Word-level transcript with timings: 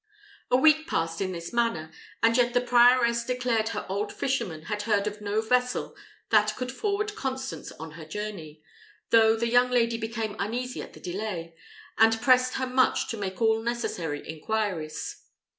A 0.49 0.57
week 0.57 0.87
passed 0.87 1.21
in 1.21 1.31
this 1.31 1.53
manner, 1.53 1.91
and 2.23 2.35
yet 2.35 2.55
the 2.55 2.61
prioress 2.61 3.23
declared 3.23 3.69
her 3.69 3.85
old 3.87 4.11
fisherman 4.11 4.63
had 4.63 4.81
heard 4.89 5.05
of 5.05 5.21
no 5.21 5.41
vessel 5.41 5.95
that 6.31 6.55
could 6.55 6.71
forward 6.71 7.13
Constance 7.15 7.71
on 7.73 7.91
her 7.91 8.05
journey, 8.05 8.63
though 9.11 9.35
the 9.35 9.47
young 9.47 9.69
lady 9.69 9.99
became 9.99 10.35
uneasy 10.39 10.81
at 10.81 10.93
the 10.93 10.99
delay, 10.99 11.55
and 11.99 12.19
pressed 12.19 12.55
her 12.55 12.65
much 12.65 13.09
to 13.09 13.17
make 13.17 13.43
all 13.43 13.61
necessary 13.61 14.27
inquiries. 14.27 15.21